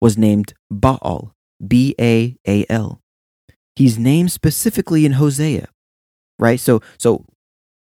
was 0.00 0.16
named 0.16 0.54
Baal, 0.70 1.32
B 1.66 1.94
A 2.00 2.36
A 2.46 2.64
L. 2.68 3.00
He's 3.76 3.98
named 3.98 4.32
specifically 4.32 5.04
in 5.06 5.12
Hosea, 5.12 5.68
right? 6.38 6.58
So, 6.58 6.80
so 6.98 7.24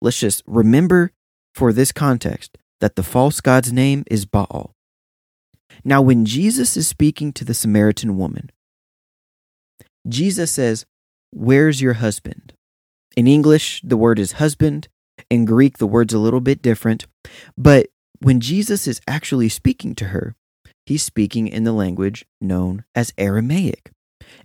let's 0.01 0.19
just 0.19 0.43
remember 0.47 1.13
for 1.55 1.73
this 1.73 1.93
context 1.93 2.59
that 2.81 2.97
the 2.97 3.03
false 3.03 3.41
god's 3.41 3.73
name 3.73 4.05
is 4.11 4.27
Baal. 4.27 4.75
Now, 5.85 6.03
when 6.03 6.25
Jesus 6.25 6.77
is 6.77 6.87
speaking 6.87 7.33
to 7.35 7.45
the 7.45 7.55
Samaritan 7.55 8.17
woman, 8.17 8.51
Jesus 10.09 10.51
says, 10.51 10.87
Where's 11.33 11.81
your 11.81 11.95
husband? 11.95 12.55
In 13.17 13.27
English, 13.27 13.81
the 13.83 13.97
word 13.97 14.19
is 14.19 14.33
husband. 14.33 14.89
In 15.31 15.47
Greek, 15.47 15.79
the 15.79 15.87
word's 15.87 16.13
a 16.13 16.19
little 16.19 16.43
bit 16.43 16.61
different. 16.61 17.07
But 17.57 17.89
when 18.21 18.41
Jesus 18.41 18.87
is 18.87 19.01
actually 19.09 19.49
speaking 19.49 19.95
to 19.97 20.07
her, 20.07 20.35
he's 20.85 21.03
speaking 21.03 21.49
in 21.49 21.65
the 21.65 21.73
language 21.73 22.27
known 22.41 22.85
as 22.95 23.15
Aramaic. 23.17 23.91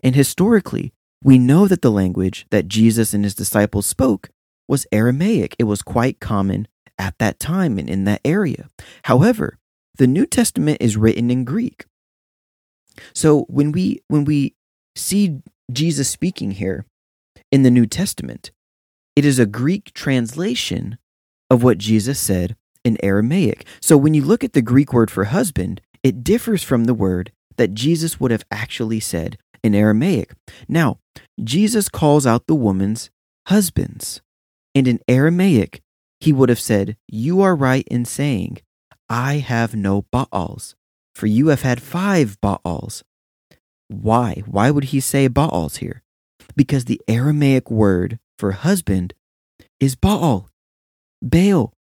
And 0.01 0.15
historically, 0.15 0.93
we 1.23 1.37
know 1.37 1.67
that 1.67 1.81
the 1.81 1.91
language 1.91 2.45
that 2.49 2.67
Jesus 2.67 3.13
and 3.13 3.23
his 3.23 3.35
disciples 3.35 3.85
spoke 3.85 4.29
was 4.67 4.87
Aramaic. 4.91 5.55
It 5.59 5.65
was 5.65 5.81
quite 5.81 6.21
common 6.21 6.67
at 6.97 7.17
that 7.19 7.39
time 7.39 7.77
and 7.77 7.89
in 7.89 8.05
that 8.05 8.21
area. 8.23 8.69
However, 9.03 9.57
the 9.97 10.07
New 10.07 10.25
Testament 10.25 10.77
is 10.79 10.97
written 10.97 11.29
in 11.29 11.43
Greek. 11.43 11.85
So 13.13 13.41
when 13.49 13.71
we 13.71 14.01
when 14.07 14.25
we 14.25 14.55
see 14.95 15.41
Jesus 15.71 16.09
speaking 16.09 16.51
here 16.51 16.85
in 17.51 17.63
the 17.63 17.71
New 17.71 17.85
Testament, 17.85 18.51
it 19.15 19.25
is 19.25 19.39
a 19.39 19.45
Greek 19.45 19.93
translation 19.93 20.97
of 21.49 21.63
what 21.63 21.77
Jesus 21.77 22.19
said 22.19 22.55
in 22.83 22.97
Aramaic. 23.03 23.65
So 23.81 23.97
when 23.97 24.13
you 24.13 24.23
look 24.23 24.43
at 24.43 24.53
the 24.53 24.61
Greek 24.61 24.93
word 24.93 25.11
for 25.11 25.25
husband, 25.25 25.81
it 26.03 26.23
differs 26.23 26.63
from 26.63 26.85
the 26.85 26.93
word 26.93 27.31
that 27.57 27.73
Jesus 27.73 28.19
would 28.19 28.31
have 28.31 28.45
actually 28.51 28.99
said 28.99 29.37
in 29.63 29.75
Aramaic. 29.75 30.31
Now, 30.67 30.99
Jesus 31.43 31.89
calls 31.89 32.25
out 32.25 32.47
the 32.47 32.55
woman's 32.55 33.09
husbands. 33.47 34.21
And 34.73 34.87
in 34.87 34.99
Aramaic, 35.07 35.81
he 36.19 36.31
would 36.31 36.49
have 36.49 36.59
said, 36.59 36.97
You 37.07 37.41
are 37.41 37.55
right 37.55 37.87
in 37.89 38.05
saying, 38.05 38.59
I 39.09 39.35
have 39.35 39.75
no 39.75 40.05
Baals, 40.11 40.75
for 41.13 41.27
you 41.27 41.47
have 41.47 41.63
had 41.63 41.81
five 41.81 42.37
Baals. 42.41 43.03
Why? 43.89 44.41
Why 44.45 44.71
would 44.71 44.85
he 44.85 45.01
say 45.01 45.27
Baals 45.27 45.77
here? 45.77 46.01
Because 46.55 46.85
the 46.85 47.01
Aramaic 47.07 47.69
word 47.69 48.19
for 48.41 48.53
husband 48.53 49.13
is 49.79 49.95
Baal, 49.95 50.49
Baal, 51.21 51.73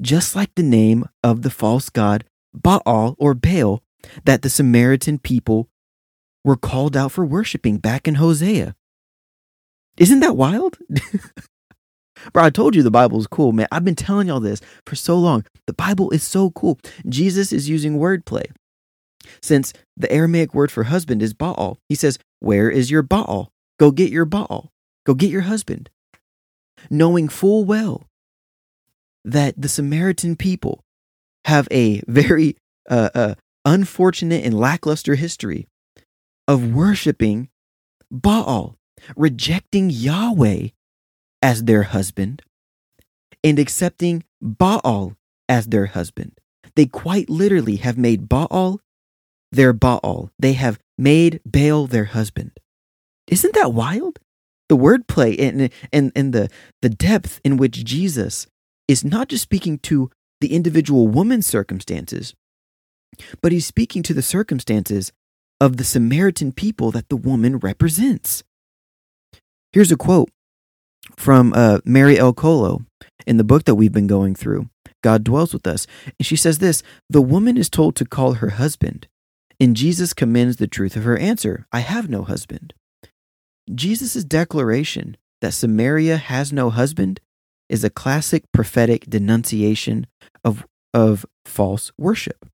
just 0.00 0.36
like 0.36 0.54
the 0.54 0.62
name 0.62 1.04
of 1.24 1.42
the 1.42 1.50
false 1.50 1.90
god 1.90 2.22
Baal 2.54 3.16
or 3.18 3.34
Baal 3.34 3.82
that 4.24 4.42
the 4.42 4.48
Samaritan 4.48 5.18
people 5.18 5.68
were 6.44 6.54
called 6.54 6.96
out 6.96 7.10
for 7.10 7.26
worshiping 7.26 7.78
back 7.78 8.06
in 8.06 8.14
Hosea. 8.14 8.76
Isn't 9.98 10.20
that 10.20 10.36
wild? 10.36 10.78
Bro, 12.32 12.44
I 12.44 12.50
told 12.50 12.76
you 12.76 12.84
the 12.84 12.90
Bible 12.92 13.18
is 13.18 13.26
cool, 13.26 13.50
man. 13.50 13.66
I've 13.72 13.84
been 13.84 13.96
telling 13.96 14.28
y'all 14.28 14.38
this 14.38 14.60
for 14.86 14.94
so 14.94 15.18
long. 15.18 15.44
The 15.66 15.72
Bible 15.72 16.12
is 16.12 16.22
so 16.22 16.50
cool. 16.50 16.78
Jesus 17.08 17.52
is 17.52 17.68
using 17.68 17.98
wordplay. 17.98 18.46
Since 19.42 19.72
the 19.96 20.10
Aramaic 20.12 20.54
word 20.54 20.70
for 20.70 20.84
husband 20.84 21.20
is 21.20 21.34
Baal, 21.34 21.78
he 21.88 21.96
says, 21.96 22.20
Where 22.38 22.70
is 22.70 22.92
your 22.92 23.02
Baal? 23.02 23.50
Go 23.80 23.90
get 23.90 24.12
your 24.12 24.24
Baal. 24.24 24.70
Go 25.06 25.14
get 25.14 25.30
your 25.30 25.42
husband. 25.42 25.88
Knowing 26.90 27.28
full 27.28 27.64
well 27.64 28.08
that 29.24 29.60
the 29.60 29.68
Samaritan 29.68 30.36
people 30.36 30.84
have 31.44 31.68
a 31.70 32.02
very 32.06 32.56
uh, 32.88 33.10
uh, 33.14 33.34
unfortunate 33.64 34.44
and 34.44 34.58
lackluster 34.58 35.14
history 35.16 35.66
of 36.48 36.72
worshiping 36.72 37.48
Baal, 38.10 38.76
rejecting 39.16 39.90
Yahweh 39.90 40.68
as 41.42 41.64
their 41.64 41.84
husband 41.84 42.42
and 43.42 43.58
accepting 43.58 44.24
Baal 44.40 45.16
as 45.48 45.66
their 45.66 45.86
husband. 45.86 46.38
They 46.74 46.86
quite 46.86 47.30
literally 47.30 47.76
have 47.76 47.98
made 47.98 48.28
Baal 48.28 48.80
their 49.52 49.72
Baal. 49.72 50.30
They 50.38 50.52
have 50.54 50.78
made 50.98 51.40
Baal 51.44 51.86
their 51.86 52.04
husband. 52.04 52.52
Isn't 53.28 53.54
that 53.54 53.72
wild? 53.72 54.18
The 54.68 54.76
wordplay 54.76 55.38
and, 55.38 55.70
and, 55.92 56.12
and 56.16 56.32
the, 56.32 56.48
the 56.82 56.88
depth 56.88 57.40
in 57.44 57.56
which 57.56 57.84
Jesus 57.84 58.46
is 58.88 59.04
not 59.04 59.28
just 59.28 59.42
speaking 59.42 59.78
to 59.80 60.10
the 60.40 60.54
individual 60.54 61.08
woman's 61.08 61.46
circumstances, 61.46 62.34
but 63.40 63.52
he's 63.52 63.66
speaking 63.66 64.02
to 64.02 64.14
the 64.14 64.22
circumstances 64.22 65.12
of 65.60 65.76
the 65.76 65.84
Samaritan 65.84 66.52
people 66.52 66.90
that 66.90 67.08
the 67.08 67.16
woman 67.16 67.58
represents. 67.58 68.42
Here's 69.72 69.92
a 69.92 69.96
quote 69.96 70.30
from 71.16 71.52
uh, 71.54 71.78
Mary 71.84 72.18
L. 72.18 72.32
Coloe 72.32 72.84
in 73.26 73.36
the 73.36 73.44
book 73.44 73.64
that 73.64 73.74
we've 73.74 73.92
been 73.92 74.06
going 74.06 74.34
through. 74.34 74.68
God 75.02 75.24
dwells 75.24 75.52
with 75.52 75.66
us. 75.66 75.86
And 76.18 76.26
she 76.26 76.36
says 76.36 76.58
this 76.58 76.82
The 77.08 77.22
woman 77.22 77.56
is 77.56 77.70
told 77.70 77.96
to 77.96 78.04
call 78.04 78.34
her 78.34 78.50
husband, 78.50 79.06
and 79.60 79.76
Jesus 79.76 80.14
commends 80.14 80.56
the 80.56 80.66
truth 80.66 80.96
of 80.96 81.04
her 81.04 81.16
answer 81.16 81.66
I 81.72 81.80
have 81.80 82.10
no 82.10 82.22
husband. 82.22 82.74
Jesus' 83.74 84.24
declaration 84.24 85.16
that 85.40 85.54
Samaria 85.54 86.16
has 86.16 86.52
no 86.52 86.70
husband 86.70 87.20
is 87.68 87.82
a 87.82 87.90
classic 87.90 88.44
prophetic 88.52 89.06
denunciation 89.06 90.06
of, 90.44 90.66
of 90.94 91.26
false 91.44 91.90
worship. 91.98 92.48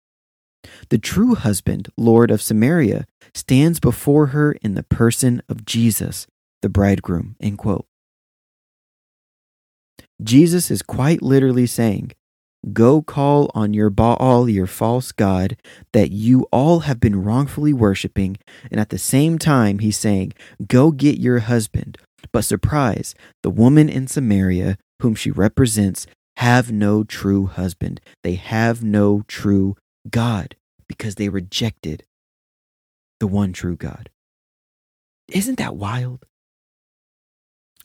The 0.88 0.98
true 0.98 1.34
husband, 1.34 1.88
Lord 1.96 2.30
of 2.30 2.40
Samaria, 2.40 3.06
stands 3.34 3.80
before 3.80 4.28
her 4.28 4.52
in 4.62 4.74
the 4.74 4.82
person 4.82 5.42
of 5.48 5.64
Jesus, 5.64 6.26
the 6.62 6.68
bridegroom. 6.68 7.36
End 7.40 7.58
quote. 7.58 7.86
Jesus 10.22 10.70
is 10.70 10.82
quite 10.82 11.20
literally 11.20 11.66
saying, 11.66 12.12
Go 12.72 13.02
call 13.02 13.50
on 13.54 13.74
your 13.74 13.90
Baal, 13.90 14.48
your 14.48 14.68
false 14.68 15.10
god, 15.10 15.56
that 15.92 16.12
you 16.12 16.46
all 16.52 16.80
have 16.80 17.00
been 17.00 17.24
wrongfully 17.24 17.72
worshiping. 17.72 18.36
And 18.70 18.80
at 18.80 18.90
the 18.90 18.98
same 18.98 19.38
time, 19.38 19.80
he's 19.80 19.96
saying, 19.96 20.32
Go 20.68 20.92
get 20.92 21.18
your 21.18 21.40
husband. 21.40 21.98
But 22.32 22.44
surprise, 22.44 23.14
the 23.42 23.50
woman 23.50 23.88
in 23.88 24.06
Samaria, 24.06 24.78
whom 25.00 25.16
she 25.16 25.30
represents, 25.30 26.06
have 26.36 26.70
no 26.70 27.02
true 27.02 27.46
husband. 27.46 28.00
They 28.22 28.34
have 28.36 28.82
no 28.82 29.22
true 29.26 29.76
God 30.08 30.54
because 30.88 31.16
they 31.16 31.28
rejected 31.28 32.04
the 33.18 33.26
one 33.26 33.52
true 33.52 33.76
God. 33.76 34.08
Isn't 35.28 35.58
that 35.58 35.76
wild? 35.76 36.24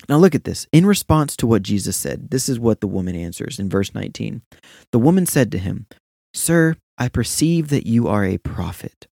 Now 0.10 0.18
look 0.18 0.36
at 0.36 0.46
this. 0.46 0.68
In 0.72 0.86
response 0.86 1.36
to 1.38 1.48
what 1.48 1.64
Jesus 1.64 1.98
said, 1.98 2.30
this 2.32 2.48
is 2.48 2.60
what 2.60 2.82
the 2.82 2.88
woman 2.88 3.16
answers 3.16 3.60
in 3.60 3.70
verse 3.70 3.94
19. 3.94 4.42
The 4.92 5.00
woman 5.00 5.26
said 5.26 5.52
to 5.52 5.58
him, 5.58 5.88
Sir, 6.34 6.76
I 6.98 7.10
perceive 7.10 7.70
that 7.70 7.86
you 7.86 8.08
are 8.08 8.24
a 8.24 8.38
prophet. 8.38 9.08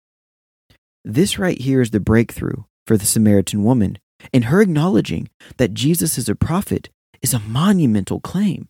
This 1.04 1.38
right 1.38 1.60
here 1.60 1.80
is 1.80 1.90
the 1.90 2.00
breakthrough 2.00 2.64
for 2.86 2.96
the 2.96 3.06
Samaritan 3.06 3.64
woman, 3.64 3.98
and 4.32 4.44
her 4.44 4.60
acknowledging 4.60 5.30
that 5.56 5.74
Jesus 5.74 6.18
is 6.18 6.28
a 6.28 6.34
prophet 6.34 6.90
is 7.22 7.34
a 7.34 7.40
monumental 7.40 8.20
claim. 8.20 8.68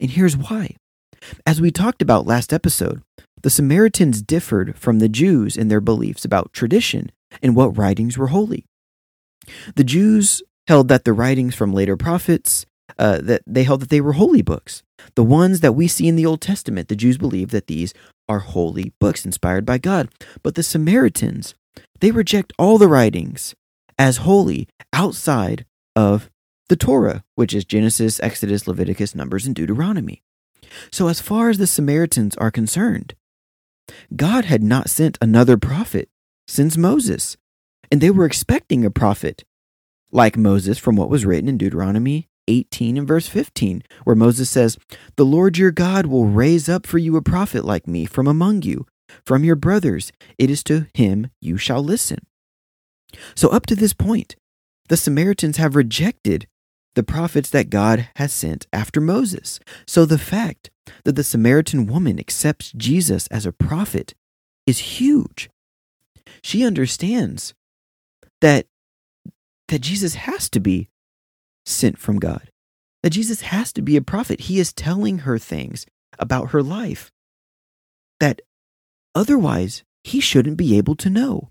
And 0.00 0.10
here's 0.10 0.36
why. 0.36 0.76
As 1.46 1.60
we 1.60 1.70
talked 1.70 2.02
about 2.02 2.26
last 2.26 2.52
episode, 2.52 3.02
the 3.42 3.50
Samaritans 3.50 4.22
differed 4.22 4.78
from 4.78 4.98
the 4.98 5.08
Jews 5.08 5.56
in 5.56 5.68
their 5.68 5.80
beliefs 5.80 6.24
about 6.24 6.52
tradition 6.52 7.10
and 7.42 7.56
what 7.56 7.76
writings 7.76 8.16
were 8.16 8.28
holy. 8.28 8.64
The 9.74 9.84
Jews 9.84 10.42
held 10.66 10.88
that 10.88 11.04
the 11.04 11.12
writings 11.12 11.54
from 11.54 11.72
later 11.72 11.96
prophets 11.96 12.66
uh, 12.98 13.18
that 13.22 13.42
they 13.46 13.64
held 13.64 13.80
that 13.80 13.88
they 13.88 14.00
were 14.00 14.12
holy 14.12 14.42
books. 14.42 14.82
The 15.14 15.24
ones 15.24 15.60
that 15.60 15.72
we 15.72 15.88
see 15.88 16.08
in 16.08 16.16
the 16.16 16.26
Old 16.26 16.40
Testament, 16.40 16.88
the 16.88 16.96
Jews 16.96 17.18
believe 17.18 17.50
that 17.50 17.66
these 17.66 17.94
are 18.28 18.40
holy 18.40 18.92
books 19.00 19.24
inspired 19.24 19.66
by 19.66 19.78
God. 19.78 20.08
But 20.42 20.54
the 20.54 20.62
Samaritans, 20.62 21.54
they 22.00 22.10
reject 22.10 22.52
all 22.58 22.78
the 22.78 22.88
writings 22.88 23.54
as 23.98 24.18
holy 24.18 24.68
outside 24.92 25.66
of 25.96 26.30
the 26.68 26.76
Torah, 26.76 27.24
which 27.34 27.54
is 27.54 27.64
Genesis, 27.64 28.20
Exodus, 28.20 28.66
Leviticus, 28.66 29.14
Numbers, 29.14 29.46
and 29.46 29.54
Deuteronomy. 29.54 30.22
So, 30.90 31.08
as 31.08 31.20
far 31.20 31.50
as 31.50 31.58
the 31.58 31.66
Samaritans 31.66 32.36
are 32.36 32.50
concerned, 32.50 33.14
God 34.16 34.46
had 34.46 34.62
not 34.62 34.88
sent 34.88 35.18
another 35.20 35.56
prophet 35.56 36.08
since 36.48 36.76
Moses, 36.76 37.36
and 37.90 38.00
they 38.00 38.10
were 38.10 38.24
expecting 38.24 38.84
a 38.84 38.90
prophet 38.90 39.44
like 40.14 40.36
Moses 40.36 40.78
from 40.78 40.96
what 40.96 41.10
was 41.10 41.26
written 41.26 41.48
in 41.48 41.58
Deuteronomy 41.58 42.28
18 42.48 42.96
and 42.96 43.08
verse 43.08 43.26
15, 43.26 43.82
where 44.04 44.16
Moses 44.16 44.48
says, 44.48 44.78
The 45.16 45.24
Lord 45.24 45.58
your 45.58 45.70
God 45.70 46.06
will 46.06 46.26
raise 46.26 46.68
up 46.68 46.86
for 46.86 46.98
you 46.98 47.16
a 47.16 47.22
prophet 47.22 47.64
like 47.64 47.88
me 47.88 48.06
from 48.06 48.26
among 48.26 48.62
you, 48.62 48.86
from 49.26 49.44
your 49.44 49.56
brothers. 49.56 50.12
It 50.38 50.50
is 50.50 50.62
to 50.64 50.86
him 50.94 51.30
you 51.40 51.56
shall 51.56 51.82
listen. 51.82 52.26
So, 53.34 53.48
up 53.48 53.66
to 53.66 53.76
this 53.76 53.92
point, 53.92 54.36
the 54.88 54.96
Samaritans 54.96 55.56
have 55.56 55.76
rejected 55.76 56.46
the 56.94 57.02
prophets 57.02 57.50
that 57.50 57.70
God 57.70 58.08
has 58.16 58.32
sent 58.32 58.66
after 58.72 59.00
Moses. 59.00 59.58
So, 59.86 60.04
the 60.04 60.18
fact 60.18 60.70
that 61.04 61.16
the 61.16 61.24
Samaritan 61.24 61.86
woman 61.86 62.18
accepts 62.18 62.72
Jesus 62.72 63.26
as 63.28 63.46
a 63.46 63.52
prophet 63.52 64.14
is 64.66 64.78
huge. 64.78 65.48
She 66.42 66.64
understands 66.64 67.54
that 68.40 68.66
that 69.68 69.80
Jesus 69.80 70.14
has 70.14 70.48
to 70.50 70.60
be 70.60 70.88
sent 71.66 71.98
from 71.98 72.18
God, 72.18 72.50
that 73.02 73.10
Jesus 73.10 73.42
has 73.42 73.72
to 73.74 73.82
be 73.82 73.96
a 73.96 74.02
prophet. 74.02 74.42
He 74.42 74.58
is 74.58 74.72
telling 74.72 75.20
her 75.20 75.38
things 75.38 75.86
about 76.18 76.50
her 76.50 76.62
life 76.62 77.10
that 78.20 78.42
otherwise 79.14 79.82
he 80.02 80.20
shouldn't 80.20 80.56
be 80.56 80.76
able 80.76 80.94
to 80.96 81.10
know, 81.10 81.50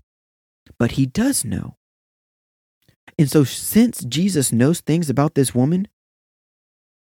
but 0.78 0.92
he 0.92 1.06
does 1.06 1.44
know. 1.44 1.76
And 3.18 3.30
so, 3.30 3.44
since 3.44 4.04
Jesus 4.04 4.52
knows 4.52 4.80
things 4.80 5.10
about 5.10 5.34
this 5.34 5.54
woman 5.54 5.88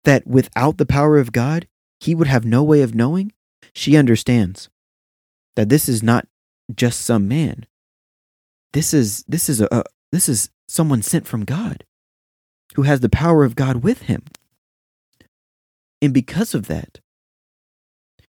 that 0.05 0.27
without 0.27 0.79
the 0.79 0.87
power 0.87 1.19
of 1.19 1.33
God, 1.33 1.69
he 2.01 2.15
would 2.15 2.27
have 2.27 2.45
no 2.45 2.63
way 2.63 2.83
of 2.83 2.95
knowing, 2.95 3.33
she 3.73 3.97
understands 3.97 4.69
that 5.57 5.69
this 5.69 5.89
is 5.89 6.03
not 6.03 6.27
just 6.75 7.01
some 7.01 7.29
man. 7.29 7.67
This 8.73 8.93
is 8.93 9.25
this 9.29 9.49
is 9.49 9.61
a, 9.61 9.85
this 10.13 10.29
is 10.29 10.51
someone 10.69 11.03
sent 11.03 11.27
from 11.27 11.45
God 11.45 11.85
who 12.75 12.83
has 12.83 13.01
the 13.01 13.09
power 13.09 13.45
of 13.45 13.57
God 13.57 13.83
with 13.83 14.03
him. 14.03 14.25
And 16.01 16.13
because 16.13 16.55
of 16.55 16.67
that, 16.69 17.01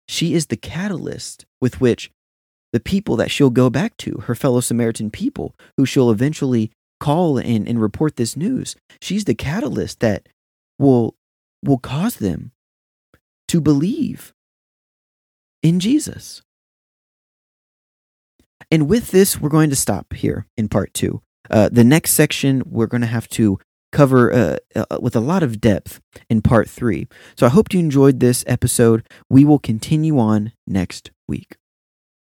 she 0.07 0.33
is 0.33 0.47
the 0.47 0.57
catalyst 0.57 1.45
with 1.59 1.81
which 1.81 2.11
the 2.73 2.79
people 2.79 3.15
that 3.17 3.31
she'll 3.31 3.49
go 3.49 3.69
back 3.69 3.97
to, 3.97 4.23
her 4.25 4.35
fellow 4.35 4.61
Samaritan 4.61 5.09
people, 5.11 5.55
who 5.77 5.85
she'll 5.85 6.11
eventually 6.11 6.71
call 6.99 7.37
and, 7.37 7.67
and 7.67 7.81
report 7.81 8.15
this 8.15 8.37
news, 8.37 8.75
she's 9.01 9.25
the 9.25 9.35
catalyst 9.35 9.99
that 9.99 10.27
will, 10.79 11.15
will 11.63 11.77
cause 11.77 12.15
them 12.15 12.51
to 13.47 13.59
believe 13.59 14.33
in 15.63 15.79
Jesus. 15.79 16.41
And 18.69 18.87
with 18.87 19.11
this, 19.11 19.39
we're 19.39 19.49
going 19.49 19.69
to 19.69 19.75
stop 19.75 20.13
here 20.13 20.45
in 20.55 20.69
part 20.69 20.93
two. 20.93 21.21
Uh, 21.51 21.69
the 21.71 21.83
next 21.83 22.11
section 22.11 22.63
we're 22.65 22.87
going 22.87 23.01
to 23.01 23.07
have 23.07 23.27
to 23.29 23.59
cover 23.91 24.33
uh, 24.33 24.57
uh, 24.75 24.99
with 25.01 25.15
a 25.15 25.19
lot 25.19 25.43
of 25.43 25.59
depth 25.59 25.99
in 26.29 26.41
part 26.41 26.69
three. 26.69 27.07
So 27.37 27.45
I 27.45 27.49
hope 27.49 27.73
you 27.73 27.79
enjoyed 27.79 28.19
this 28.19 28.43
episode. 28.47 29.05
We 29.29 29.43
will 29.43 29.59
continue 29.59 30.17
on 30.17 30.53
next 30.65 31.11
week. 31.27 31.57